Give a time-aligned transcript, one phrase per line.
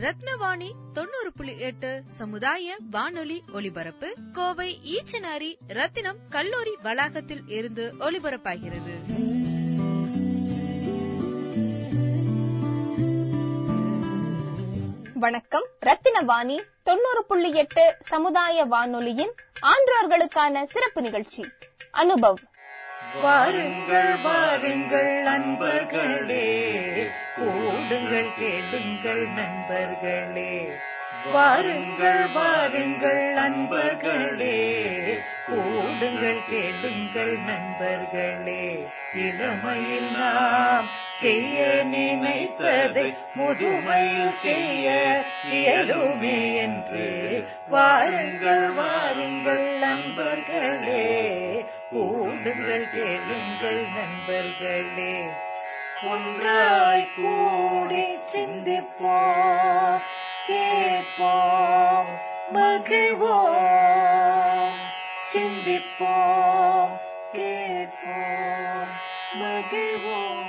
[0.00, 8.94] ரத்னவாணி தொண்ணூறு புள்ளி எட்டு சமுதாய வானொலி ஒலிபரப்பு கோவை ஈச்சனாரி ரத்தினம் கல்லூரி வளாகத்தில் இருந்து ஒலிபரப்பாகிறது.
[15.14, 15.66] வணக்கம்.
[15.86, 21.44] ரத்தினவாணி தொண்ணூறு புள்ளி எட்டு சமுதாய வானொலியின் ஆன்றோர்களுக்கான சிறப்பு நிகழ்ச்சி.
[21.92, 22.34] அனுபவ்
[23.12, 26.70] வாருங்கள் வாருங்கள் நண்பர்களே.
[27.36, 30.80] கூடுங்கள் கேளுங்கள் நண்பர்களே.
[31.24, 34.70] வாருங்கள் வாருங்கள் நண்பர்களே.
[35.48, 38.86] கூடுங்கள் கேளுங்கள் நண்பர்களே.
[39.14, 47.44] இளமையில் நாம் செய்ய நினைத்ததை முதுமையில் செய்ய இயலுமே என்று.
[47.68, 51.30] வாருங்கள் வாருங்கள் நண்பர்களே.
[51.94, 55.28] கூடுங்கள் கேளுங்கள் நண்பர்களே.
[56.02, 60.00] ஒன்றாய் கூடி சிந்திப்போம்.
[60.50, 62.06] கேட்போம்
[62.54, 64.76] மகிழ்வோம்.
[65.32, 66.90] சிந்திப்போம்
[67.32, 68.90] கேட்போம்
[69.40, 70.46] மகிழ்வோம்.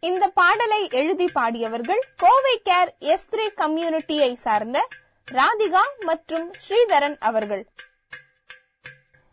[0.00, 4.88] இந்த பாடலை எழுதி பாடியவர்கள் கோவை கேர் எஸ் த்ரீ கம்யூனிட்டியை சார்ந்த
[5.32, 7.66] ராதிகா மற்றும் ஸ்ரீதரன் அவர்கள்.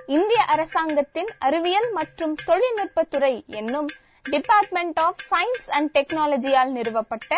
[0.05, 3.89] இந்திய அரசாங்கத்தின் அறிவியல் மற்றும் தொழில்நுட்பத்துறை என்னும்
[4.29, 7.33] டிபார்ட்மெண்ட் ஆஃப் சயின்ஸ் அண்ட் டெக்னாலஜியால் நிறுவப்பட்ட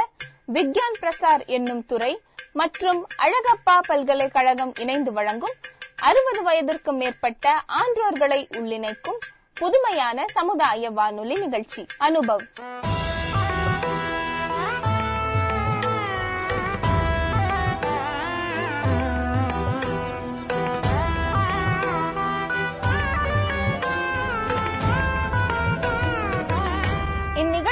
[0.53, 2.21] விக்யான் பிரசார் என்னும் துறை
[2.53, 5.55] மற்றும் அழகப்பா பல்கலைக்கழகம் இணைந்து வழங்கும்
[6.01, 9.19] அறுபது வயதிற்கும் மேற்பட்ட ஆன்றோர்களை உள்ளிணைக்கும்
[9.53, 11.85] புதுமையான சமுதாய வானொலி நிகழ்ச்சி.
[11.99, 12.45] அனுபவ்.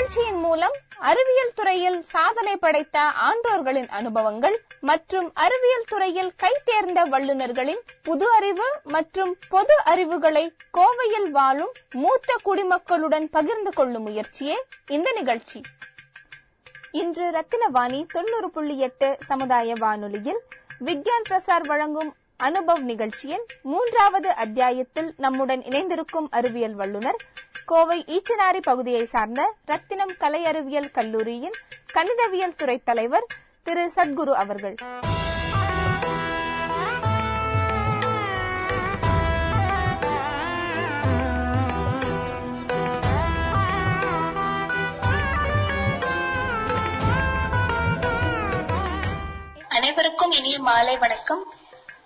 [0.06, 8.68] நிகழ்ச்சியின் மூலம் அறிவியல் துறையில் சாதனை படைத்த ஆன்றோர்களின் அனுபவங்கள் மற்றும் அறிவியல் துறையில் கைதேர்ந்த வல்லுநர்களின் புது அறிவு
[8.84, 14.58] மற்றும் பொது அறிவுகளை கோவையில் வாழும் மூத்த குடிமக்களுடன் பகிர்ந்து கொள்ளும் முயற்சியே
[14.88, 15.62] இந்த நிகழ்ச்சி.
[16.92, 20.42] இன்று ரத்தினவாணி தொண்ணூறு புள்ளி எட்டு சமுதாய வானொலியில்
[20.86, 27.20] விக்யான் பிரசார் வழங்கும் அனுபவ் நிகழ்ச்சியின் மூன்றாவது அத்தியாயத்தில் நம்முடன் இணைந்திருக்கும் அறிவியல் வல்லுநர்
[27.66, 31.58] கோவை ஈச்சனாரி பகுதியை சார்ந்த ரத்தினம் கலை அறிவியல் கல்லூரியின்
[31.94, 33.28] கணிதவியல் துறை தலைவர்
[33.64, 34.78] திரு சத்குரு அவர்கள்.
[49.68, 51.44] அனைவருக்கும் இனிய மாலை வணக்கம்.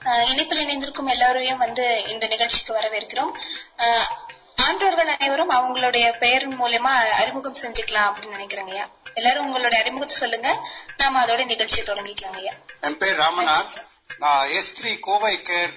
[0.05, 3.31] இணைப்பில் இணைந்திருக்கும் எல்லாரையும் வந்து இந்த நிகழ்ச்சிக்கு வரவேற்கிறோம்.
[3.77, 8.89] அஹ் ஆன்றோர்கள் அனைவரும் அவங்களுடைய பெயர் மூலயமா அறிமுகம் செஞ்சுக்கலாம் அப்படின்னு நினைக்கிறேங்க ஐயா.
[9.13, 10.67] எல்லாரும் உங்களுடைய அறிமுகத்தை சொல்லுங்க.
[10.97, 12.53] நாம அதோட நிகழ்ச்சியை தொடங்கிக்கலாங்க ஐயா.
[12.81, 13.87] என் பேர் ராமநாத்.
[14.19, 15.69] நான் S three Kovai care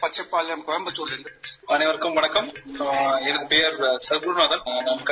[0.00, 2.52] Pachaipalayam கோயம்புத்தூர்ல இருந்து அனைவருக்கும் வணக்கம்.
[3.24, 5.04] எனது பெயர் சர்க்குருநாதன் ஆஹ் நான்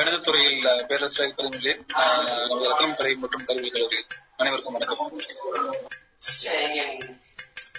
[1.93, 4.07] ஆஹ் நமது ரத்னம் கலை மற்றும் கல்வி கல்லூரியில்
[4.37, 5.21] அனைவருக்கும் வணக்கம்.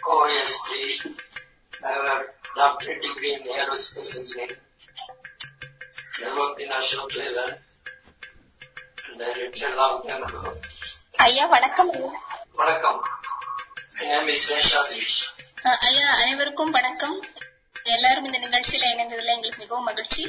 [0.07, 0.69] OST.
[1.83, 2.17] I have a
[2.55, 4.59] doctorate degree in aerospace engineering.
[6.23, 7.53] I worked in Ashok Leyland
[9.05, 10.41] and I retired long time ago.
[11.19, 11.91] ஐயா வணக்கம்.
[15.63, 17.17] அஹ் ஐயா அனைவருக்கும் வணக்கம்
[17.85, 20.23] எல்லாரும் இந்த நிகழ்ச்சியில இணைந்ததுல எங்களுக்கு மிகவும் மகிழ்ச்சி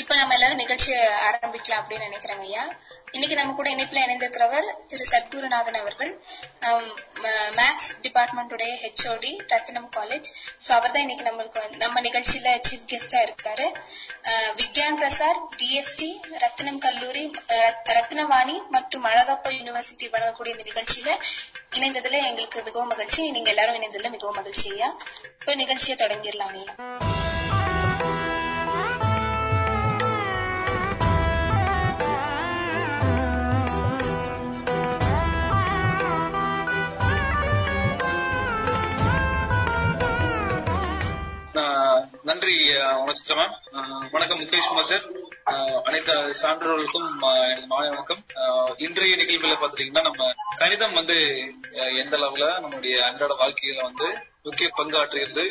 [0.00, 2.64] இப்ப நம்ம எல்லாரும் நிகழ்ச்சியை ஆரம்பிக்கலாம் அப்படின்னு நினைக்கிறாங்க ஐயா.
[3.10, 6.10] இன்னைக்கு நம்ம கூட இணைப்புல இணைந்திருக்கிறவர் திரு சத்குருநாதன் அவர்கள்
[7.54, 10.28] மேக்ஸ் டிபார்ட்மெண்ட்டுடைய ஹெச்ஓடி ரத்னம் காலேஜ்
[10.64, 13.66] சோ அவர் தான் இன்னைக்கு நம்மளுக்கு நம்ம நிகழ்ச்சியில சீஃப் கெஸ்டா இருக்காரு.
[14.56, 21.10] விக்யான் பிரசார் டிஎஸ்டி ரத்னம் கல்லூரி ரத்- ரத்னவாணி மற்றும் அழகப்பா யூனிவர்சிட்டி வழங்கக்கூடிய இந்த நிகழ்ச்சியில
[21.72, 23.30] இணைந்ததுல எங்களுக்கு மிகவும் மகிழ்ச்சி.
[23.30, 24.96] நீங்க எல்லாரும் இணைந்ததுல மிகவும் மகிழ்ச்சி ஐயா.
[25.40, 26.74] இப்ப நிகழ்ச்சியை தொடங்கிடலாம் ஐயா.
[43.80, 45.04] வணக்கம் மேம் முகேஷ் குமார் சார்.
[45.82, 47.06] அனைத்து சான்றோர்களுக்கும்
[47.44, 48.20] எனது மாலை வணக்கம்.
[48.40, 51.16] அஹ், இன்றைய நிகழ்வுல பாத்துட்டீங்கன்னா நம்ம கணிதம் வந்து
[51.94, 54.08] எந்த அளவுல நம்முடைய அன்றாட வாழ்க்கையில வந்து
[54.42, 55.44] முக்கிய பங்கு ஆற்றுகிறது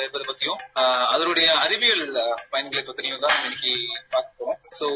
[0.00, 0.60] என்பதை பத்தியும்
[1.10, 2.04] அதனுடைய அறிவியல்
[2.50, 3.72] பயன்களை பத்தியும் தான் இன்னைக்கு
[4.10, 4.59] பார்க்க போறோம்.
[4.78, 4.86] சோ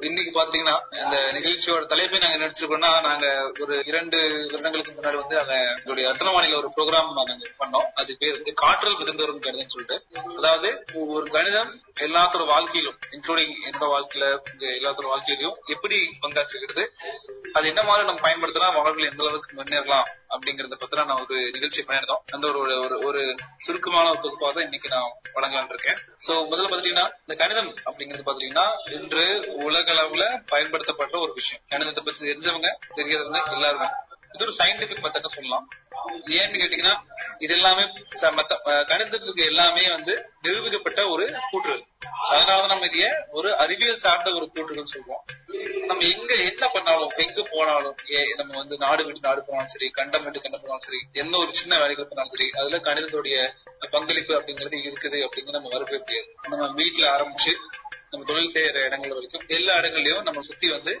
[0.00, 3.26] இன்னைக்கு பாத்தீங்கன்னா இந்த நிகழ்ச்சியோட தலைப்பை நாங்க நினைச்சிருக்கோம்னா நாங்க
[3.60, 4.18] ஒரு இரண்டு
[4.52, 7.86] வருடங்களுக்கு முன்னாடி வந்து அத எங்களுடைய ரத்னவாணியில ஒரு ப்ரோக்ராம் நாங்க பண்ணோம்.
[7.94, 9.98] அது பேர் வந்து காற்றல் மிகுந்தவரும் கருதுன்னு சொல்லிட்டு.
[10.36, 10.70] அதாவது
[11.14, 11.72] ஒரு கணிதம்
[12.06, 14.26] எல்லாத்தோட வாழ்க்கையிலும் இன்க்ளூடிங் எந்த வாழ்க்கையில
[14.78, 16.84] எல்லாத்தோட வாழ்க்கையிலும் எப்படி பங்காற்றுகிறது
[17.56, 22.22] அது என்ன மாதிரி நம்ம பயன்படுத்தினா வாழ்வில் எந்த அளவுக்கு முன்னேறலாம் அப்படிங்கறத பத்தின நான் ஒரு நிகழ்ச்சி பண்ணியிருந்தோம்.
[22.30, 23.20] அந்த ஒரு ஒரு ஒரு
[23.66, 26.00] சுருக்கமான ஒரு தொகுப்பாக தான் இன்னைக்கு நான் வழங்கலாம்னு இருக்கேன்.
[26.26, 28.66] சோ முதல்ல பாத்தீங்கன்னா இந்த கணிதம் அப்படிங்கிறது பாத்தீங்கன்னா
[28.98, 29.24] இன்று
[29.68, 31.62] உலக அளவுல பயன்படுத்தப்பட்ட ஒரு விஷயம்.
[31.72, 33.88] கணிதத்தை பத்தி தெரிஞ்சவங்க தெரியாதவங்க எல்லாருமே
[34.32, 35.68] இது ஒரு சயின்டிபிக் மெத்தட் சொல்லலாம்.
[36.26, 36.94] ஏன்னு கேட்டீங்கன்னா
[37.38, 37.82] இது எல்லாமே
[38.20, 38.52] மத்த
[38.90, 41.84] கணிதத்துக்கு எல்லாமே வந்து நிரூபிக்கப்பட்ட ஒரு கூற்று
[42.30, 45.22] அதனாலதான் நம்ம இதைய ஒரு அறிவியல் சார்ந்த ஒரு கூற்றுகள் சொல்றோம்.
[45.86, 50.22] நம்ம எங்க என்ன பண்ணாலும் எங்க போனாலும் ஏ- நம்ம வந்து நாடு விட்டு நாடு போனாலும் சரி கண்டம்
[50.22, 53.52] விட்டு கண்டம் போனாலும் சரி எந்த ஒரு சின்ன வேலைகள் பண்ணாலும் சரி அதுல கணிதத்துடைய
[53.90, 56.34] பங்களிப்பு அப்படிங்கிறது இருக்குது அப்படிங்கிறது நம்ம வரவே முடியாது.
[56.48, 57.52] நம்ம வீட்டுல ஆரம்பிச்சு
[58.10, 60.92] நம்ம தொழில் செய்யற இடங்கள் வரைக்கும் எல்லா இடங்கள்லயும் நம்ம சுத்தி வந்து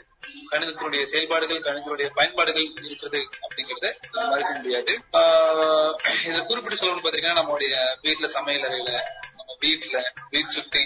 [0.50, 3.88] கணிதத்தினுடைய செயல்பாடுகள் கணிதத்தினுடைய பயன்பாடுகள் இருக்குது அப்படிங்கறத
[4.26, 4.94] மறுக்க முடியாது.
[5.18, 5.92] ஆஹ்
[6.26, 7.74] இதை குறிப்பிட்டு சொல்லணும்னு பாத்தீங்கன்னா நம்மளுடைய
[8.04, 8.92] வீட்டுல சமையல் அறையில
[9.38, 9.98] நம்ம வீட்டுல
[10.32, 10.82] வீட் சுத்தி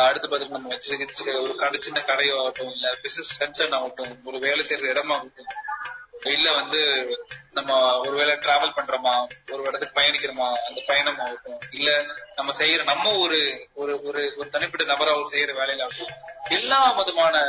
[0.00, 4.64] அடுத்து பாத்தீங்கன்னா நம்ம வச்சிருக்க ஒரு கடை சின்ன கடையோ ஆகட்டும் இல்ல பிசினஸ் கன்சர்ன் ஆகட்டும் ஒரு வேலை
[4.64, 5.50] செய்யற இடமாகட்டும்
[6.24, 6.80] இல்ல வந்து
[7.52, 12.04] நம்ம ஒருவேளை டிராவல் பண்றோமா ஒரு இடத்துக்கு பயணிக்கிறோமா அந்த பயணம் ஆகட்டும் இல்ல
[12.36, 16.16] நம்ம செய்யற நம்ம ஒரு ஒரு ஒரு ஒரு தனிப்பட்ட நபரா ஒரு செய்யற வேலையில ஆகட்டும்
[16.48, 17.44] எல்லா விதமான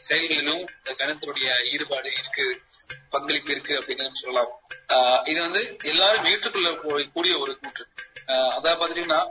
[0.00, 2.62] செயல்களிலும் இந்த கணத்தினுடைய ஈடுபாடு இருக்கு
[3.10, 4.60] பங்களிப்பு இருக்கு அப்படின்னு சொல்லலாம்.
[4.88, 7.86] ஆஹ் இது வந்து எல்லாரும் ஏற்றுக்கொள்ள கூ- கூடிய ஒரு கூற்று.
[8.26, 9.26] ஆஹ் அதாவது பாத்தீங்கன்னா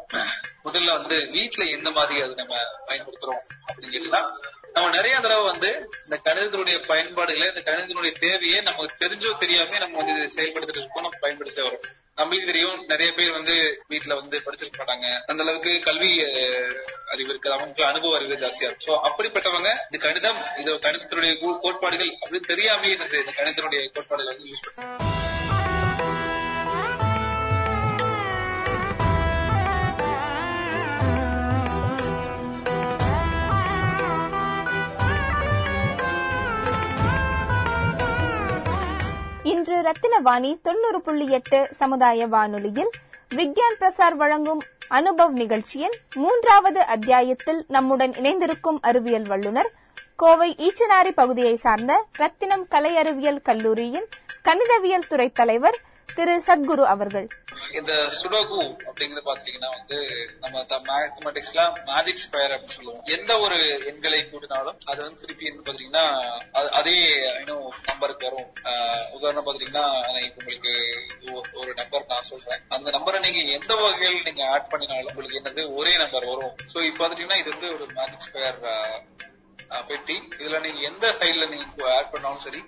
[0.63, 2.56] முதல்ல வந்து வீட்டுல எந்த மாதிரி அது நம்ம
[2.88, 4.31] பயன்படுத்துறோம் அப்படின்னு கேட்டீங்கன்னா
[4.75, 5.69] நம்ம நிறைய தடவை வந்து
[6.03, 11.19] இந்த கணிதத்தினுடைய பயன்பாடுகளை இந்த கணிதத்தினுடைய தேவையை நமக்கு தெரிஞ்சோ தெரியாம நம்ம வந்து இதை செயல்படுத்திட்டு இருக்கோம் நம்ம
[11.21, 11.85] பயன்படுத்த வரோம்
[12.17, 13.55] நம்மளுக்கு தெரியும் நிறைய பேர் வந்து
[13.91, 15.07] வீட்டுல வந்து படிச்சிருக்க மாட்டாங்க.
[15.29, 16.11] அந்த அளவுக்கு கல்வி
[17.13, 17.53] அறிவு இருக்கு.
[17.53, 21.33] அவங்களுக்கு அனுபவ அறிவு ஜாஸ்தியா இருக்கும் அப்படிப்பட்டவங்க இந்த கணிதம் இது கணிதத்தினுடைய
[21.65, 25.22] கோட்பாடுகள் அப்படின்னு தெரியாமே இந்த இந்த கணிதத்தினுடைய கோட்பாடுகள் வந்து யூஸ் பண்ணுவாங்க
[39.93, 42.89] ரத்தினவாணி தொண்ணூறு புள்ளி எட்டு சமுதாய வானொலியில்
[43.31, 49.69] விக்யான் பிரசார் வழங்கும் அனுபவ் நிகழ்ச்சியின் மூன்றாவது அத்தியாயத்தில் நம்முடன் இணைந்திருக்கும் அறிவியல் வல்லுநர்
[50.15, 54.07] கோவை ஈச்சனாரி பகுதியை சார்ந்த ரத்தினம் கலை அறிவியல் கல்லூரியின்
[54.43, 55.77] கணிதவியல் துறை தலைவர்
[56.15, 57.27] திரு சத்குரு அவர்கள்.
[57.74, 60.07] இந்த சுடோகு அப்படிங்கறது பாத்தீங்கன்னா வந்து
[60.39, 63.01] நம்ம மேத்தமெட்டிக்ஸ்ல மேஜிக் ஸ்கொயர் அப்படின்னு சொல்லுவோம்.
[63.04, 68.54] எந்த ஒரு எண்களை கூட்டினாலும் அது வந்து திருப்பி என்ன பாத்தீங்கன்னா அது- அதே இன்னும் நம்பருக்கு வரும்.
[69.12, 70.74] உதாரணம் பாத்தீங்கன்னா நான் இப்ப உங்களுக்கு
[71.54, 72.60] ஒரு நம்பர் நான் சொல்றேன்.
[72.68, 76.56] அந்த நம்பரை நீங்க எந்த வகையில் நீங்க ஆட் பண்ணினாலும் உங்களுக்கு என்னது ஒரே நம்பர் வரும்.
[76.74, 79.01] சோ இப்ப பாத்தீங்கன்னா இது வந்து ஒரு மேஜிக் ஸ்கொயர்
[79.88, 80.27] பெட்டி.
[80.38, 82.63] இதுல நீங்க எந்த சைடுல நீங்க ஆட் பண்ணாலும் சரி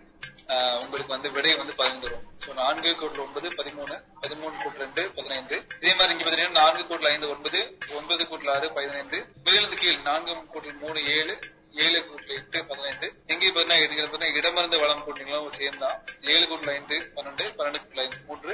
[0.84, 5.56] உங்களுக்கு வந்து விடை வந்து பதிந்துரும் சோ நான்கு கோட்டில் ஒன்பது பதிமூணு பதிமூணு கூட்டல் ரெண்டு பதினைந்து.
[5.82, 7.60] இதே மாதிரி இங்க பாத்தீங்கன்னா நான்கு கூட்டல் ஐந்து ஒன்பது
[7.98, 9.20] ஒன்பது கூட்டல் ஆறு பதினைந்து.
[9.46, 11.36] மேலிருந்து கீழ் நான்கு கோட்டில் மூணு ஏழு
[11.76, 13.08] ஏழு கூட்டில் எட்டு பதினைந்து.
[13.28, 18.18] எங்கே பாத்தீங்கன்னா இங்க பாத்தீங்கன்னா இடமிருந்து வளம் கூட்டிங்களும் சேர்ந்தான் ஏழு கூட்டல் ஐந்து பன்னெண்டு பன்னெண்டு கூட்டல் ஐந்து
[18.28, 18.54] மூன்று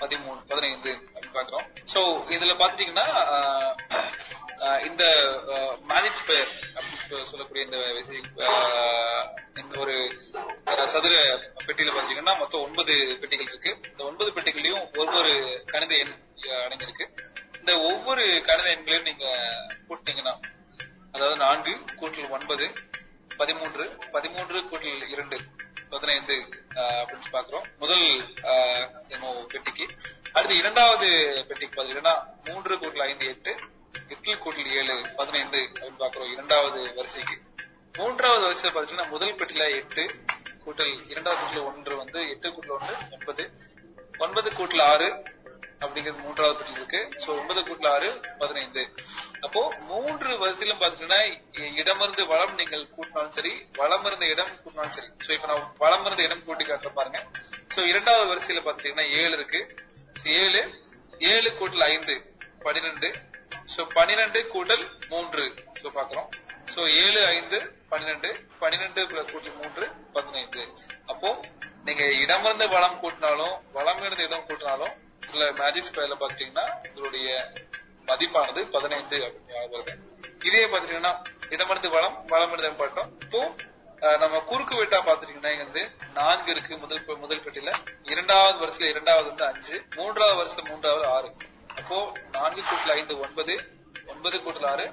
[0.00, 2.00] பதிமூணு பதினைந்து அப்படின்னு பாக்குறோம் சோ
[2.34, 3.06] இதுல பாத்தீங்கன்னா
[4.86, 5.04] இந்த
[5.88, 8.22] மேஜிக் பெயர் அப்படின்னு சொல்லக்கூடிய இந்த விசை-
[9.60, 9.94] இந்த ஒரு
[10.86, 11.14] சதுர
[11.66, 13.72] பெட்டியில பாத்தீங்கன்னா மொத்தம் ஒன்பது பெட்டிகள் இருக்கு.
[13.90, 15.32] இந்த ஒன்பது பெட்டிகளையும் ஒவ்வொரு
[15.66, 16.14] கணித எண்
[16.66, 17.06] அடங்கியிருக்கு.
[17.58, 19.26] இந்த ஒவ்வொரு கணித எண்களையும் நீங்க
[19.88, 20.34] கூட்டினீங்கன்னா
[21.18, 22.66] அதாவது நான்கு கூட்டல் ஒன்பது
[23.38, 25.36] பதிமூன்று பதிமூன்று கூட்டல் இரண்டு
[25.92, 26.36] பதினைந்து
[26.82, 28.04] அப்படின்னு பாக்குறோம் முதல்
[29.52, 29.84] பெட்டிக்கு.
[30.32, 31.08] அடுத்து இரண்டாவது
[31.48, 32.14] பெட்டிக்கு பாத்தீங்கன்னா
[32.46, 33.52] மூன்று கூட்டல் ஐந்து எட்டு
[34.14, 37.36] எட்டு கூட்டல் ஏழு பதினைந்து அப்படின்னு பாக்குறோம் இரண்டாவது வரிசைக்கு.
[37.94, 40.04] மூன்றாவது வரிசை பாத்தீங்கன்னா முதல் பெட்டில எட்டு
[40.64, 43.46] கூட்டல் இரண்டாவது கூட்டல் ஒன்று வந்து எட்டு கூட்டல் ஒன்று ஒன்பது.
[44.24, 45.08] ஒன்பது கூட்டல் ஆறு
[45.82, 47.00] அப்படிங்கிறது மூன்றாவது பெட்டியில் இருக்கு.
[47.24, 48.08] சோ ஒன்பது கூட்டல் ஆறு
[48.40, 48.82] பதினைந்து.
[49.46, 51.20] அப்போ மூன்று வரிசையிலும் பாத்தீங்கன்னா
[51.80, 55.10] இடமிருந்து வளம் நீங்கள் கூட்டினாலும் சரி வளம் இருந்த இடம் கூட்டினாலும் சரி.
[55.26, 57.20] சோ இப்ப நான் வளம் இருந்த இடம் கூட்டி காட்டுற பாருங்க.
[57.74, 59.62] சோ இரண்டாவது வரிசையில பாத்தீங்கன்னா ஏழு இருக்கு.
[60.40, 60.62] ஏழு
[61.32, 62.16] ஏழு கூட்டல் ஐந்து
[62.66, 63.08] பனிரெண்டு.
[63.74, 65.44] சோ பனிரெண்டு கூட்டல் மூன்று.
[65.80, 66.28] சோ பாக்குறோம்.
[66.74, 67.58] சோ ஏழு ஐந்து
[67.90, 68.30] பன்னிரெண்டு
[68.62, 69.84] பன்னிரெண்டு பிளஸ் கூட்டல் மூன்று
[70.16, 70.62] பதினைந்து.
[71.12, 71.28] அப்போ
[71.86, 77.28] நீங்க இடமிருந்து வளம் கூட்டினாலும் வளம் இருந்து இடம் கூட்டினாலும் இதுல மேஜிக் ஸ்கொயர்ல பாத்தீங்கன்னா உங்களுடைய
[78.10, 79.94] மதிப்பானது பதினைந்து அப்படின்னு வருது.
[80.48, 81.12] இதே பாத்தீங்கன்னா
[81.54, 83.40] இடமிருந்து வளம் வளமிருந்து பட்டம் இப்போ
[84.22, 85.82] நம்ம குறுக்கு வெட்டா பாத்துட்டீங்கன்னா இங்க வந்து
[86.18, 87.70] நான்கு இருக்கு முதல் முதல் பெட்டியில.
[88.12, 91.30] இரண்டாவது வருஷத்துல இரண்டாவது வந்து அஞ்சு மூன்றாவது வருஷத்துல மூன்றாவது ஆறு.
[91.78, 91.96] அப்போ
[92.36, 93.54] நான்கு கூட்டல் ஐந்து ஒன்பது
[94.12, 94.86] ஒன்பது கூட்டல் ஆறு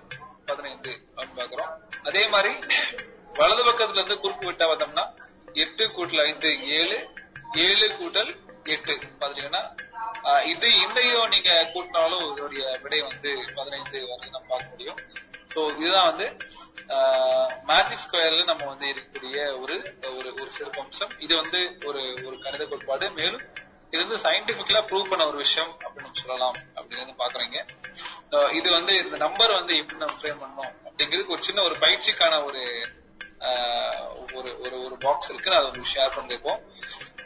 [0.50, 1.72] பதினைந்து அப்படின்னு பாக்குறோம்.
[2.10, 2.54] அதே மாதிரி
[3.40, 5.06] வலது பக்கத்துல இருந்து குறுக்கு வெட்டா பார்த்தோம்னா
[5.64, 6.98] எட்டு கூட்டல் ஐந்து ஏழு
[7.68, 8.32] ஏழு கூட்டல்
[8.74, 9.64] எட்டு பாத்தீங்கன்னா
[10.52, 15.00] இது இந்தையும் நீங்க கூட்டினாலும் இதோடைய விடை வந்து பதினைந்து வரைக்கும் நம்ம பார்க்க முடியும்.
[15.54, 16.28] சோ இதுதான் வந்து
[17.70, 19.76] மேஜிக் ஸ்கொயர்ல நம்ம வந்து இருக்கக்கூடிய ஒரு
[20.18, 21.14] ஒரு ஒரு சிறப்பம்சம்.
[21.26, 23.08] இது வந்து ஒரு ஒரு கணித கோட்பாடு.
[23.20, 23.46] மேலும்
[23.92, 27.58] இது வந்து சயின்டிபிக்கலா ப்ரூவ் பண்ண ஒரு விஷயம் அப்படின்னு சொல்லலாம் அப்படின்னு பாக்குறீங்க
[28.60, 32.64] இது வந்து இந்த நம்பர் வந்து எப்படி நம்ம ஃப்ரேம் பண்ணணும் அப்படிங்கிறதுக்கு ஒரு சின்ன ஒரு பயிற்சிக்கான ஒரு
[34.38, 35.52] ஒரு ஒரு ஒரு பாக்ஸ் இருக்கு.
[35.54, 36.62] நான் அதை ஷேர் பண்ணிருப்போம்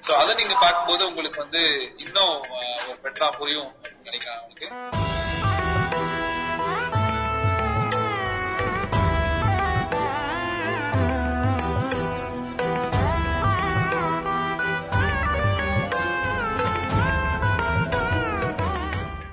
[0.02, 1.64] சோ அதை நீங்க பார்க்கும்போது உங்களுக்கு வந்து
[1.98, 2.36] இன்னும்
[2.84, 3.72] ஒரு பெட்டரா புரியும்
[4.04, 4.70] நினைக்கிறேன் உங்களுக்கு.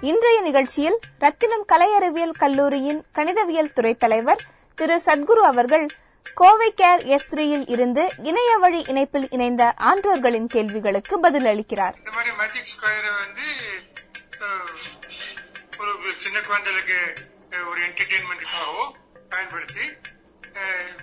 [0.03, 4.43] இன்றைய நிகழ்ச்சியில் ரத்தினம் கலை அறிவியல் கல்லூரியின் கணிதவியல் துறை தலைவர்
[4.79, 5.87] திரு சத்குரு அவர்கள்
[6.35, 12.71] கோவை கேர் எஸ் யில் இருந்து இணைய வழி இணைப்பில் இணைந்த ஆன்றோர்களின் கேள்விகளுக்கு பதிலளிக்கிறார் இந்த மாதிரி மேஜிக்
[12.73, 13.47] ஸ்கொயர் வந்து
[15.79, 16.99] ஒரு சின்ன குழந்தைகளுக்கு
[17.71, 18.85] ஒரு என்டர்டெயின்மெண்ட்டுக்காகவோ
[19.29, 19.87] பயன்படுத்தி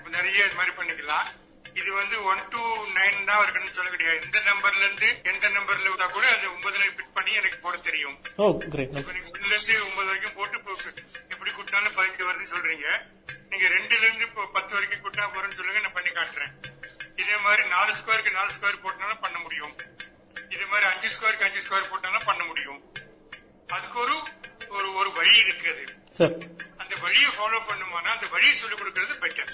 [0.09, 1.27] நிறைய இது மாதிரி பண்ணிக்கலாம்.
[1.75, 2.61] இது வந்து ஒன் டு
[2.97, 7.15] நைன் தான் இருக்குன்னு சொல்ல கிடையாது எந்த நம்பர்ல இருந்து எந்த நம்பர்ல விட்டா கூட அது ஒன்பதுல ஃபிட்
[7.17, 8.17] பண்ணி எனக்கு போட தெரியும்.
[8.37, 10.57] ஓ கிரேட் இப்ப நீங்க ஒண்ணுல இருந்து ஒன்பது வரைக்கும் போட்டு
[11.33, 12.87] எப்படி கூட்டினாலும் பதினெட்டு வருதுன்னு சொல்றீங்க.
[13.53, 16.53] நீங்க ரெண்டுல இருந்து இப்போ பத்து வரைக்கும் கூட்டினா போறேன்னு சொல்லுங்க நான் பண்ணி காட்டுறேன்.
[17.21, 19.73] இதே மாதிரி நாலு ஸ்கொயருக்கு நாலு ஸ்கொயர் போட்டாலும் பண்ண முடியும்.
[20.53, 22.79] இதே மாதிரி அஞ்சு ஸ்கொயருக்கு அஞ்சு ஸ்கொயர் போட்டாலும் பண்ண முடியும்.
[23.75, 24.15] அதுக்கு ஒரு
[24.77, 25.83] ஒரு ஒரு வழி இருக்குது
[26.17, 26.33] சார்
[26.81, 29.53] அந்த வழியை ஃபாலோ பண்ணுமானா அந்த வழியை சொல்லிக் கொடுக்கறது பெட்டர்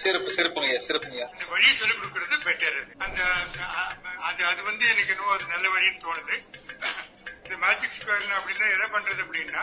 [0.00, 3.20] சிறப்பு சிறப்புங்க சிறப்புங்க அந்த வழியை சொல்லிக் கொடுக்கறது பெட்டர் அந்த
[4.28, 6.36] அது அது வந்து எனக்கு என்னவோ அது நல்ல வழின்னு தோணுது.
[7.44, 9.62] இந்த மேஜிக் ஸ்கொயர் அப்படின்னா எதை பண்றது அப்படின்னா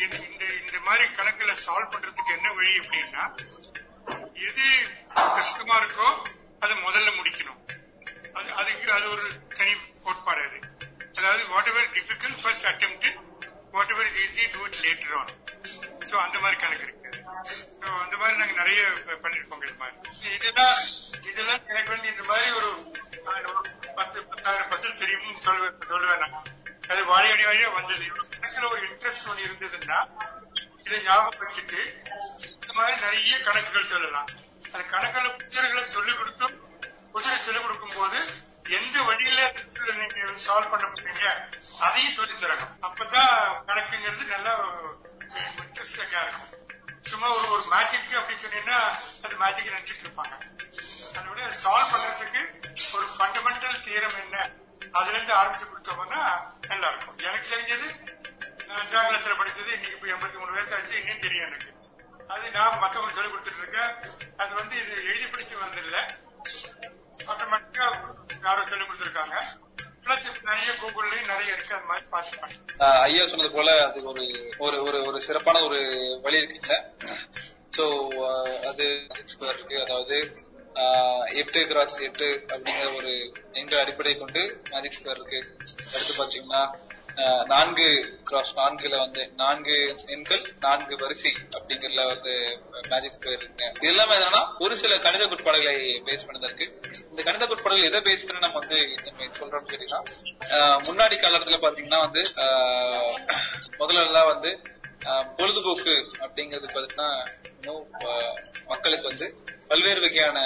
[0.00, 3.24] இந்த இந்த இந்த மாதிரி கணக்குல சால்வ் பண்றதுக்கு என்ன வழி அப்படின்னா
[4.46, 4.66] எது
[5.32, 6.08] கஷ்டமா இருக்கோ
[6.62, 7.60] அது முதல்ல முடிக்கணும்.
[8.34, 9.24] அது அதுக்கு அது ஒரு
[9.58, 9.72] தனி
[10.04, 10.58] கோட்பாடு அது.
[11.18, 13.06] அதாவது whatever difficult first attempt
[13.94, 15.32] whatever is easy do it later on
[16.08, 16.98] so அந்த மாதிரி கணக்கு இருக்கு
[17.42, 18.80] So, அந்த மாதிரி நாங்க நிறைய
[19.22, 20.30] பண்ணிருக்கோங்க இது மாதிரி.
[20.36, 20.80] இதெல்லாம்
[21.30, 22.70] இதெல்லாம் எனக்கு வந்து இந்த மாதிரி ஒரு
[23.98, 26.34] பத்து பத்தாயிரம் பர்சன்ட் தெரியும் சொல்லுவேன் சொல்லுவேன் நான்
[26.90, 28.06] அது வாழையடி வழியா வந்தது.
[28.34, 29.98] கணக்குல ஒரு இன்ட்ரெஸ்ட் ஒன்று இருந்ததுன்னா
[30.84, 31.80] இதை ஞாபகம் வச்சுட்டு
[32.54, 34.28] இந்த மாதிரி நிறைய கணக்குகள் சொல்லலாம்.
[34.72, 36.54] அந்த கணக்குல புத்தகங்களை சொல்லிக் கொடுத்தும்
[37.12, 38.18] புத்தரை சொல்லிக் கொடுக்கும் போது
[38.78, 39.40] எந்த வழியில
[40.00, 41.24] நீங்க சால்வ் பண்ண போறீங்க
[41.86, 42.74] அதையும் சொல்லி தரணும்.
[42.88, 43.34] அப்பதான்
[43.68, 44.52] கணக்குங்கிறது நல்லா
[45.62, 46.50] இன்ட்ரெஸ்டிங்கா இருக்கும்.
[47.10, 48.80] சும்மா ஒரு ஒரு மேஜிக் அப்படின்னு சொன்னீங்கன்னா
[49.24, 50.34] அது மேஜிக் நினைச்சிட்டு இருப்பாங்க.
[51.18, 52.42] அதனுடைய சால்வ் பண்றதுக்கு
[52.96, 54.36] ஒரு ஃபண்டமெண்டல் தீரம் என்ன?
[54.98, 56.22] அதுல இருந்து ஆரம்பிச்சு கொடுத்தோம்னா
[56.70, 57.86] நல்லா இருக்கும் எனக்கு தெரிஞ்சது
[58.68, 61.68] நான் அஞ்சாம் கிளாஸ்ல படிச்சது இன்னைக்கு இப்ப எண்பத்தி மூணு வயசு ஆச்சு இன்னும் தெரியும் எனக்கு.
[62.32, 63.90] அது நான் மத்தவங்களுக்கு சொல்லி கொடுத்துட்டு இருக்கேன்
[64.42, 65.98] அது வந்து இது எழுதி பிடிச்சு வந்ததில்ல.
[67.30, 67.86] ஆட்டோமேட்டிக்கா
[68.44, 69.36] யாரோ சொல்லி கொடுத்துருக்காங்க.
[70.04, 72.54] பிளஸ் நிறைய கூகுள்லயும் நிறைய இருக்கு அது மாதிரி பார்த்துப்பேன்
[73.06, 74.24] ஐயா சொன்னது போல அது ஒரு
[74.58, 75.80] ஒரு ஒரு ஒரு சிறப்பான ஒரு
[76.24, 76.76] வழி இருக்குல்ல.
[77.76, 77.84] சோ
[78.70, 78.86] அது
[79.48, 80.16] இருக்கு அதாவது
[81.34, 83.12] எட்டு கிராஸ் எட்டு அப்படிங்கிற ஒரு
[83.54, 85.40] எங்க அடிப்படை கொண்டு மேஜிக் ஸ்கொயர் இருக்கு
[85.88, 86.62] அடுத்து பாத்தீங்கன்னா
[87.46, 87.86] நான்கு
[88.24, 92.34] கிராஸ் நான்குல வந்து நான்கு எண்கள் நான்கு வரிசை அப்படிங்கறதுல வந்து
[92.88, 95.74] மேஜிக் ஸ்கொயர் இருக்கு இது எல்லாமே என்னன்னா ஒரு சில கணித கோட்பாடுகளை
[96.06, 96.68] பேஸ் பண்ணதா இருக்கு
[97.10, 100.02] இந்த கணித கோட்பாடுகள் எதை பேஸ் பண்ணி நம்ம வந்து நம்ம சொல்றோம்னு கேட்டீங்கன்னா
[100.58, 103.16] ஆஹ் முன்னாடி காலத்துல பாத்தீங்கன்னா வந்து ஆஹ்
[103.80, 104.52] முதல்ல வந்து
[105.36, 107.08] பொழுதுபோக்கு அப்படிங்கிறது பார்த்தீங்கன்னா
[108.66, 109.34] மக்களுக்கு வந்து
[109.68, 110.38] பல்வேறு வகையான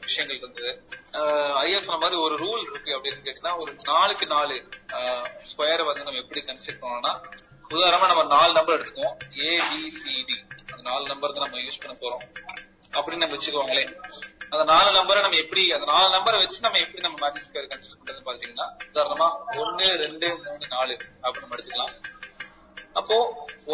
[0.00, 0.82] விஷயங்கள் இருந்தது
[1.12, 4.64] ஆஹ் ஐயா சொன்ன மாதிரி ஒரு ரூல் இருக்கு அப்படின்னு கேட்டீங்கன்னா ஒரு நாலுக்கு நாலு
[5.50, 7.20] ஸ்கொயரை வந்து நம்ம எப்படி கன்ஸ்ட்ரக்ட் பண்ணோம்னா
[7.70, 11.80] உதாரணமா நம்ம நாலு நம்பர் எடுத்துக்கோம் ஏ பி சி டி அந்த நாலு நம்பர் தான் நம்ம யூஸ்
[11.80, 12.24] பண்ண போறோம்.
[12.92, 13.94] அப்படின்னு நம்ம வச்சுக்கோங்களேன்.
[14.48, 18.04] அந்த நாலு நம்பரை நம்ம எப்படி அந்த நாலு நம்பரை வச்சு நம்ம எப்படி நம்ம மேஜிக் ஸ்கொயர் கன்ஸ்ட்ரக்ட்
[18.04, 20.96] பண்றது பாத்தீங்கன்னா உதாரணமா ஒன்னு ரெண்டு மூணு நாலு.
[21.22, 21.94] அப்படின்னு நம்ம எடுத்துக்கலாம்.
[23.00, 23.16] அப்போ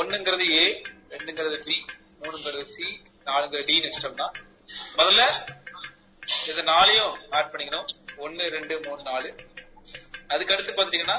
[0.01, 0.65] ஒண்ணுங்கிறது ஏ
[1.13, 1.77] ரெண்டுங்கிறது பி
[2.21, 2.87] மூணுங்கிறது சி
[3.29, 4.29] நாலுங்கிறது டி வச்சிட்டோம்னா
[4.99, 5.23] முதல்ல
[6.51, 7.89] இது நாலையும் ஆட் பண்ணிக்கணும்.
[8.25, 9.29] ஒன்னு ரெண்டு மூணு நாலு.
[10.33, 11.19] அதுக்கு அடுத்து பாத்தீங்கன்னா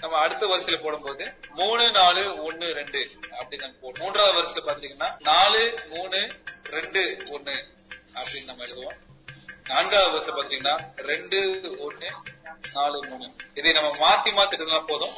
[0.00, 1.24] நம்ம அடுத்த வரிசையில போடும்போது
[1.60, 3.00] மூணு நாலு ஒன்னு ரெண்டு
[3.38, 4.00] அப்படின்னு நம்ம போடுவோம்.
[4.02, 5.62] மூன்றாவது வரிசையில பாத்தீங்கன்னா நாலு
[5.94, 6.20] மூணு
[6.76, 7.56] ரெண்டு ஒன்னு
[8.18, 8.98] அப்படின்னு நம்ம எழுதுவோம்.
[9.72, 10.76] நான்காவது வரிசை பாத்தீங்கன்னா
[11.10, 11.40] ரெண்டு
[11.86, 12.10] ஒன்னு
[12.74, 13.28] நாலு மூணு.
[13.54, 15.16] இதை நம்ம மாத்தி மாத்திட்டு போதும்.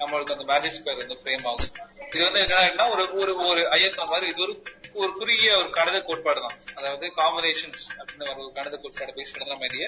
[0.00, 1.72] நம்மளுக்கு அந்த மேஜிக் ஸ்கொயர் வந்து ஃப்ரேம் ஆகும்.
[2.14, 4.54] இது வந்து என்னன்னா ஒரு ஒரு ஒரு ஐஎஸ் மாதிரி இது ஒரு
[5.02, 6.56] ஒரு குறுகிய ஒரு கணித கோட்பாடு தான்.
[6.78, 9.86] அதாவது காம்பினேஷன்ஸ் அப்படின்னு ஒரு கணித கோட்பாடு பேஸ் பண்ணி நம்ம இதைய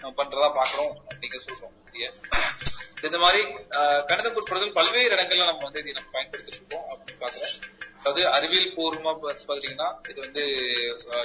[0.00, 2.08] நம்ம பண்றதா பாக்குறோம் அப்படிங்க சொல்றோம் இதைய
[3.08, 3.40] இந்த மாதிரி
[4.10, 7.56] கணித கோட்பாடுகள் பல்வேறு இடங்கள்ல நம்ம வந்து இதை நம்ம பயன்படுத்திட்டு இருக்கோம் அப்படின்னு பாக்குறோம்
[7.98, 10.44] அதாவது அறிவியல் பூர்வமா பாத்தீங்கன்னா இது வந்து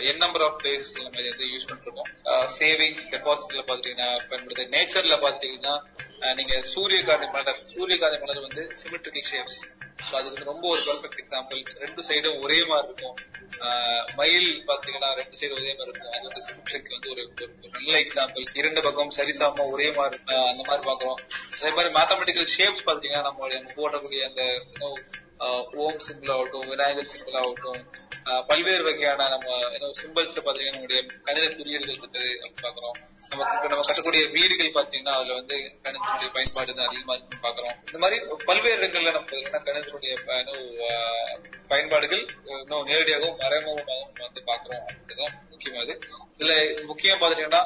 [0.09, 2.09] என் நம்பர் ஆஃப் பிளேஸ் நம்ம வந்து யூஸ் பண்ணிருக்கோம்
[2.59, 4.65] சேவிங்ஸ் டெபாசிட்ல பாத்தீங்கன்னா பயன்படுது.
[4.75, 5.75] நேச்சர்ல பாத்தீங்கன்னா
[6.39, 9.61] நீங்க சூரியகாந்தி மலர் சூரியகாந்தி மலர் வந்து சிமெட்ரிக்கல் ஷேப்ஸ்
[10.17, 13.15] அது வந்து ரொம்ப ஒரு பெர்ஃபெக்ட் எக்ஸாம்பிள் ரெண்டு சைடும் ஒரே மாதிரி இருக்கும்.
[14.19, 16.13] மயில் பாத்தீங்கன்னா ரெண்டு சைடு ஒரே மாதிரி இருக்கும்.
[16.15, 17.23] அது வந்து சிமெட்ரிக் வந்து ஒரு
[17.75, 20.17] நல்ல எக்ஸாம்பிள் இரண்டு பக்கம் சரிசமமா ஒரே மாதிரி
[20.51, 21.19] அந்த மாதிரி பாக்குறோம்
[21.59, 23.49] அதே மாதிரி மேத்தமெட்டிக்கல் ஷேப்ஸ் பாத்தீங்கன்னா நம்ம
[23.79, 24.43] போடக்கூடிய அந்த
[25.83, 27.81] ஓம் சிம்பிள் ஆகட்டும் விநாயகர் சிம்பிள் ஆகட்டும்
[28.49, 29.55] பல்வேறு வகையான நம்ம
[30.01, 32.21] சிம்பிள்ஸ்ல பாத்தீங்கன்னா நம்முடைய கணித குறியீடுகள் இருக்குது
[32.63, 32.95] பாக்குறோம்.
[33.31, 37.75] நமக்கு இப்ப நம்ம கட்டக்கூடிய வீடுகள் பாத்தீங்கன்னா அதுல வந்து கணிதத்துடைய பயன்பாடு தான் அதிகமா இருக்கு பாக்குறோம்.
[37.87, 38.17] இந்த மாதிரி
[38.49, 40.13] பல்வேறு இடங்கள்ல நம்ம பாத்தீங்கன்னா கணிதத்தினுடைய
[41.71, 42.23] பயன்பாடுகள்
[42.61, 45.95] இன்னும் நேரடியாகவும் மறைமுகமாகவும் நம்ம வந்து பாக்குறோம் அப்படிதான் முக்கியமானது.
[46.37, 46.53] இதுல
[46.91, 47.63] முக்கியம் பாத்தீங்கன்னா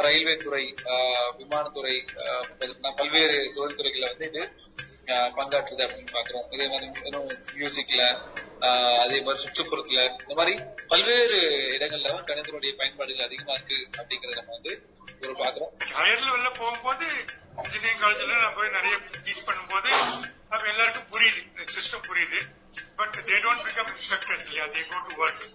[0.00, 1.94] ரயில்வே துறை ஆஹ் விமானத்துறை
[2.96, 4.42] பல்வேறு தொழில்துறைகள்ல வந்து இது
[5.36, 6.46] பங்காற்றுது அப்படின்னு பாக்குறோம்.
[6.50, 8.02] இதே மாதிரி இன்னும் மியூசிக்ல
[8.60, 10.54] ஆஹ் அதே மாதிரி சுற்றுப்புறத்துல இந்த மாதிரி
[10.88, 11.38] பல்வேறு
[11.76, 14.72] இடங்கள்ல கணிதனுடைய பயன்பாடுகள் அதிகமா இருக்கு அப்படிங்கறத நம்ம வந்து
[15.22, 15.72] ஒரு பாக்குறோம்.
[15.94, 17.06] ஹையர் வெளில போகும்போது
[17.62, 19.90] இன்ஜினியரிங் காலேஜ்ல நான் போய் நிறைய டீச் பண்ணும்போது
[20.50, 21.40] அப்ப எல்லாருக்கும் புரியுது.
[21.76, 22.40] சிஸ்டம் புரியுது.
[22.96, 24.66] But they don't become instructors இல்லையா?
[24.66, 25.46] தே கோ டு ஒர்க்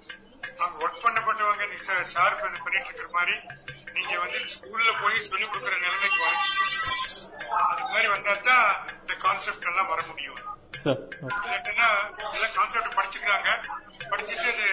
[0.61, 1.63] அவங்க ஒர்க் பண்ணப்பட்டவங்க
[2.13, 3.35] சார் பண்ணிட்டு இருக்கிற மாதிரி
[3.95, 6.41] நீங்க வந்து ஸ்கூல்ல போய் சொல்லிக் கொடுக்குற நிலைமைக்கு வாங்க
[7.71, 8.67] அது மாதிரி வந்தா தான்
[9.01, 10.39] இந்த கான்செப்ட் எல்லாம் வர முடியும்.
[10.75, 11.87] இல்லாட்டினா
[12.35, 13.49] எல்லாம் கான்செப்ட் படிச்சுக்கிறாங்க.
[14.11, 14.67] படிச்சுட்டு அது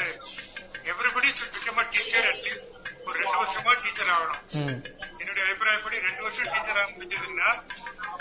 [0.90, 2.66] everybody should become teacher at least
[3.06, 4.40] ஒரு ரெண்டு வருஷமா டீச்சர் ஆகணும்.
[5.20, 7.50] என்னுடைய அபிப்பிராயப்படி ரெண்டு வருஷம் டீச்சர் ஆக முடிஞ்சதுன்னா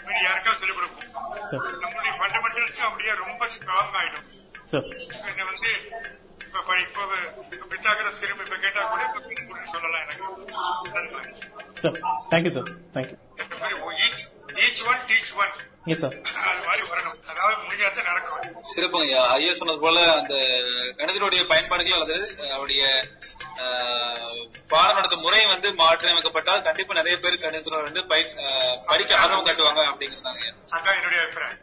[0.06, 1.08] மீதி யாருக்காவது சொல்லிக் கொடுப்போம்.
[1.84, 4.28] நம்மளுடைய ஃபண்டமெண்டல்ஸும் அப்படியே ரொம்ப ஸ்ட்ராங் ஆயிடும்.
[5.52, 5.72] வந்து
[6.50, 7.02] இப்ப இப்போ
[7.72, 9.04] பித்தாகரஸ் திரும்ப இப்ப கேட்டா கூட
[9.74, 10.26] சொல்லலாம் எனக்கு.
[11.82, 11.98] Sir
[12.32, 13.18] thank you sir thank you
[14.06, 14.24] each
[14.60, 15.54] each one teach one
[18.70, 19.14] சிறப்புங்க.
[19.34, 20.34] ஐயா சொன்னது போல அந்த
[20.98, 22.18] கணிதனுடைய பயன்பாடுகள் அல்லது
[22.50, 22.84] அவருடைய
[24.68, 28.04] பாடம் நடத்தும் முறை வந்து மாற்றி அமைக்கப்பட்டால் கண்டிப்பா நிறைய பேர் கணிதத்துல வந்து
[28.88, 30.12] படிக்க ஆர்வம் காட்டுவாங்க ஐயா
[30.76, 31.60] அதான் என்னுடைய அபிப்பிராயம்.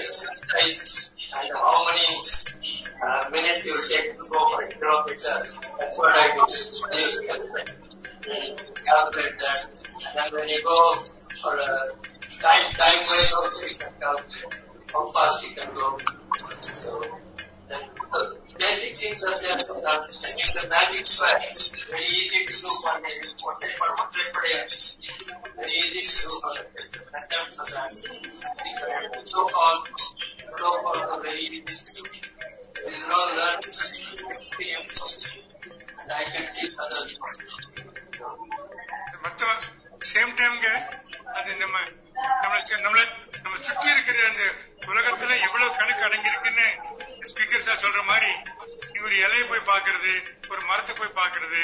[0.00, 2.06] exercise and how many
[3.02, 5.42] uh, minutes you take to go for a kilometer.
[5.78, 6.40] That's what I do.
[6.40, 7.20] I used
[8.84, 9.68] calculate that.
[10.06, 10.94] And then when you go
[11.42, 11.88] for a
[12.42, 14.54] time, time wise also you can calculate
[14.92, 15.98] how fast you can go.
[16.62, 17.04] So,
[17.68, 17.80] then,
[18.12, 20.02] so basic things are there for that.
[20.02, 21.40] And it's a magic square.
[21.90, 24.99] Very easy to do for the, for the, for the, for the, for
[25.60, 25.66] So
[29.46, 29.88] called
[30.50, 32.02] so called are very easy to do.
[32.76, 33.66] This is all learned
[35.98, 37.10] and I can teach others.
[39.24, 39.44] மற்ற
[40.10, 40.68] same டைம்ங்க
[41.38, 41.76] அது நம்ம
[42.42, 43.02] நம்மள நம்மள
[43.44, 44.44] நம்ம சுற்றி இருக்கிற அந்த
[44.90, 46.66] உலகத்துல எவ்வளவு கணக்கு அடங்கியிருக்குன்னு
[47.30, 48.32] ஸ்பீக்கர் சார் சொல்ற மாதிரி
[48.90, 50.12] நீ ஒரு இலையை போய் பாக்குறது
[50.52, 51.60] ஒரு மரத்தை போய் பாக்குறது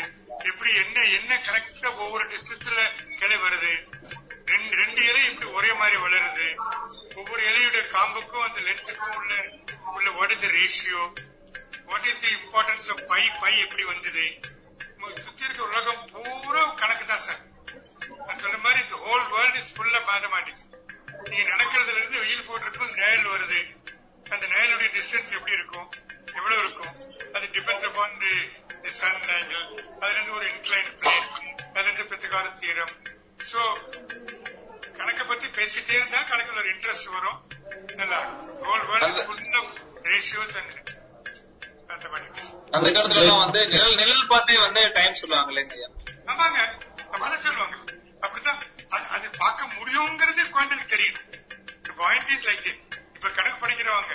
[0.51, 2.81] எப்படி என்ன என்ன கரெக்டா ஒவ்வொரு டிஸ்டன்ஸ்ல
[3.21, 3.56] கிளை வருது
[5.77, 6.47] மாதிரி வளருது.
[7.17, 9.33] ஒவ்வொரு இலையுடைய காம்புக்கும் அந்த லென்த்துக்கும் உள்ள
[9.95, 11.03] உள்ள what is ratio
[11.91, 14.25] what is the importance of pi pi எப்படி வந்தது?
[15.25, 17.43] சுத்தி இருக்க உலகம் பூரா கணக்கு தான் சார்
[18.27, 20.67] நான் சொன்ன மாதிரி இந்த ஹோல் வேர்ல்ட் இஸ் ஃபுல்லா ஆஃப் மேத்தமேட்டிக்ஸ்
[21.31, 23.61] நீங்க நடக்கிறதுல இருந்து வெயில் போட்டிருக்கும் நிழல் வருது.
[24.27, 25.89] அந்த நிழலுடைய டிஸ்டன்ஸ் எப்படி இருக்கும்?
[26.39, 26.95] எவ்வளவு இருக்கும்?
[27.35, 28.33] அது depends upon the
[28.83, 31.29] the sun angle அதுல இருந்து ஒரு இன்க்ளைன் பிளேன்
[31.69, 32.95] அதுல இருந்து பித்தகால தீரம்
[33.51, 33.63] சோ
[34.99, 37.39] கணக்கை பத்தி பேசிட்டே இருந்தா கணக்குல ஒரு இன்ட்ரெஸ்ட் வரும்.
[37.97, 38.19] நல்லா
[38.63, 39.73] whole world full of
[40.05, 40.75] ratios and
[41.89, 45.89] mathematics அந்த காலத்துல வந்து நிழல் நிழல் பார்த்தே வந்து டைம் சொல்லுவாங்க இல்லைங்க ஐயா
[46.27, 46.59] ஆமாங்க
[47.07, 47.77] அப்படிதான் சொல்லுவாங்க.
[48.23, 48.61] அப்படிதான்
[49.11, 51.21] அது- பார்க்க முடியுங்கிறது குழந்தைக்கு தெரியும்
[51.99, 52.67] பாயிண்ட் இஸ் லைக்
[53.17, 54.15] இப்ப கணக்கு படிக்கிறவங்க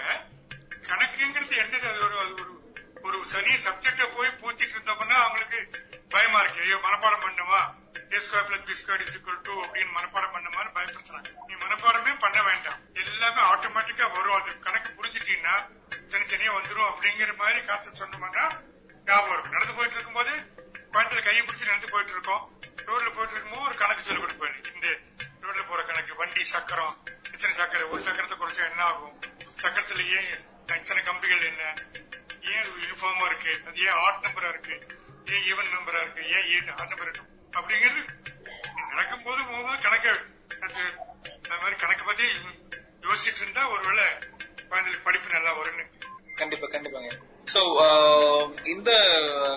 [0.89, 1.85] கணக்குங்கிறது என்னது?
[1.89, 2.49] அது ஒரு அது ஒரு
[3.03, 5.59] ஒரு சனி சப்ஜெக்ட போய் பூச்சிட்டு இருந்தோம்னா அவங்களுக்கு
[6.09, 6.61] பயமா இருக்கு.
[6.61, 7.61] ஐயோ மனப்பாடம் பண்ணுமா
[8.13, 11.30] A square plus B square is equal to அப்படின்னு மனப்பாடம் பண்ணுமான்னு பயப்படுத்துறாங்க.
[11.49, 12.80] நீ மனப்பாடமே பண்ண வேண்டாம்.
[13.04, 14.38] எல்லாமே ஆட்டோமேட்டிக்கா வரும்.
[14.39, 15.56] அது கணக்கு புரிஞ்சுட்டீங்கன்னா
[16.13, 18.45] தனித்தனியா வந்துரும் அப்படிங்கிற மாதிரி கான்செப்ட் சொன்னோம்னா
[19.08, 20.34] ஞாபகம் இருக்கும் நடந்து போயிட்டு இருக்கும்போது
[20.93, 22.43] குழந்தைல கையை பிடிச்சி நடந்து போயிட்டு இருக்கோம்.
[22.88, 24.88] ரோட்ல போயிட்டு இருக்கும்போது ஒரு கணக்கு சொல்லி கொடுப்பாரு இந்த
[25.43, 26.95] ரோட்ல போற கணக்கு வண்டி சக்கரம்
[27.34, 29.15] இத்தனை சக்கரம் ஒரு சக்கரத்தை குறைச்சா என்ன ஆகும்?
[29.63, 30.30] சக்கரத்துல ஏன்
[30.80, 31.63] இத்தனை கம்பிகள் என்ன?
[32.54, 33.54] ஏன் யூனிஃபார்மா இருக்கு?
[33.67, 34.75] அது ஏன் ஆட் நம்பரா இருக்கு?
[35.34, 36.23] ஏன் ஈவன் நம்பரா இருக்கு?
[36.36, 38.01] ஏன் ஏன் ஆட் நம்பர் இருக்கும் அப்படிங்கிறது
[38.91, 40.11] நடக்கும் போது போகும்போது கணக்கு
[40.63, 40.81] அது
[41.61, 42.25] மாதிரி கணக்கு பத்தி
[43.03, 44.05] யோசிச்சுட்டு இருந்தா ஒருவேளை
[44.65, 45.85] குழந்தைகளுக்கு படிப்பு நல்லா வரும்னு.
[46.37, 47.09] கண்டிப்பா கண்டிப்பாங்க.
[47.47, 48.41] சோ uh,
[48.73, 48.89] இந்த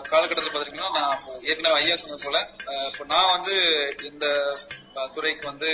[0.08, 3.54] காலகட்டத்தில் பாத்தீங்கன்னா நான் ஏற்கனவே ஐயா சொன்ன போல uh, இப்போ நான் வந்து
[4.08, 4.26] இந்த
[4.94, 5.70] uh, துறைக்கு வந்து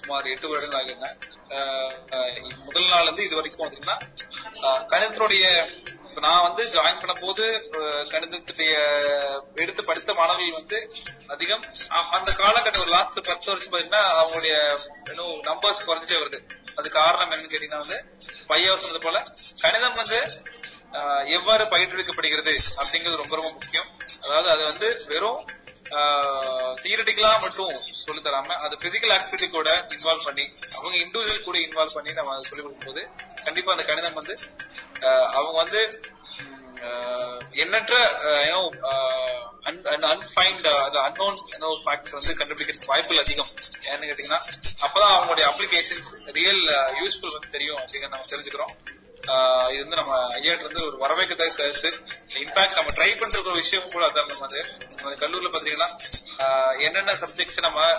[0.00, 1.16] சுமார் எட்டு வருடங்கள் ஆகிருந்தேன்
[2.66, 3.98] முதல் நாள்ல இருந்து இது வரைக்கும் பாத்தீங்கன்னா
[4.62, 4.82] அஹ்,
[6.18, 7.44] இப்ப நான் வந்து ஜாயின் பண்ண போது
[8.12, 8.72] கணிதத்துடைய
[9.62, 10.78] எடுத்து படித்த மாணவர்கள் வந்து
[11.34, 11.62] அதிகம்.
[12.16, 14.54] அந்த காலகட்டம் ஒரு லாஸ்ட் பத்து வருஷம் பாத்தீங்கன்னா அவங்களுடைய
[15.48, 16.38] நம்பர்ஸ் குறைஞ்சிட்டே வருது.
[16.78, 17.98] அது காரணம் என்னன்னு கேட்டீங்கன்னா வந்து
[18.50, 19.20] பையன் சொன்னது போல
[19.62, 20.18] கணிதம் வந்து
[21.36, 23.88] எவ்வாறு பயிற்றுவிக்கப்படுகிறது அப்படிங்கிறது ரொம்ப ரொம்ப முக்கியம்.
[24.24, 25.40] அதாவது அது வந்து வெறும்
[26.82, 30.44] தியரட்டிக்கலா மட்டும் சொல்லி தராம அது பிசிக்கல் ஆக்டிவிட்டி கூட இன்வால்வ் பண்ணி
[30.78, 33.02] அவங்க இண்டிவிஜுவல் கூட இன்வால்வ் பண்ணி நம்ம சொல்லிக் கொடுக்கும்போது
[33.46, 34.34] கண்டிப்பா அந்த கணிதம் வந்து
[35.06, 36.00] அவங்க வந்து
[36.38, 37.96] ம், ஆஹ், எண்ணற்ற
[39.64, 40.66] அன்ஃபைண்ட்
[40.98, 41.38] அன்னோன்
[41.84, 43.46] ஃபேக்ட்ஸ் வந்து கண்டுபிடிக்கிறதுக்கு வாய்ப்புகள் அதிகம்.
[43.82, 44.40] ஏன்னு கேட்டீங்கன்னா
[44.80, 46.62] அப்பதான் அவங்களுடைய அப்ளிகேஷன்ஸ் ரியல்
[47.02, 48.74] யூஸ்ஃபுல் வந்து தெரியும் அப்படின்னு நம்ம தெரிஞ்சுக்கிறோம்.
[49.70, 51.88] இது வந்து நம்ம ஐயாட்டு வந்து ஒரு வரவேற்கத்தக்க கருத்து.
[52.28, 54.64] இன்ஃபேக்ட் நம்ம ட்ரை பண்ற ஒரு விஷயம் கூட அதான் நம்ம வந்து
[54.96, 55.88] நம்ம கல்லூரில பாத்தீங்கன்னா
[56.80, 57.94] என்னென்ன சப்ஜெக்ட்ஸ் நம்ம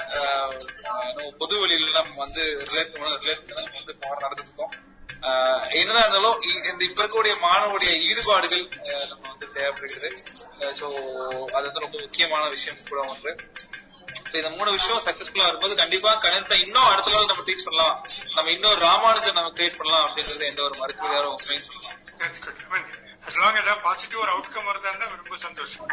[1.37, 4.73] பொது வெளியில நம்ம வந்து ரிலேட் ரிலேட் வந்து பாடம் நடந்துட்டு இருக்கோம்.
[5.21, 8.69] என்னதான் இருந்தாலும் இ- இந்த இப்ப இருக்கக்கூடிய மாணவருடைய ஈடுபாடுகள்
[9.09, 10.23] நம்ம வந்து தேவைப்படுகிறது.
[10.59, 10.93] சோ
[11.43, 13.37] அது வந்து ரொம்ப முக்கியமான விஷயம் கூட ஒன்று.
[14.31, 18.05] இந்த மூணு விஷயம் சக்சஸ்ஃபுல்லா இருக்கும்போது கண்டிப்பா கணிதத்தை இன்னும் அடுத்த லெவல் நம்ம டீச் பண்ணலாம்.
[18.35, 21.65] நம்ம இன்னொரு ராமானுஜன் நம்ம கிரியேட் பண்ணலாம் அப்படின்றது எந்த ஒரு மருத்துவ யாரும் உண்மையும்
[23.27, 25.87] சொல்லலாம் பாசிட்டிவ் ஒரு அவுட்கம் வருதா இருந்தா ரொம்ப சந்தோஷம்.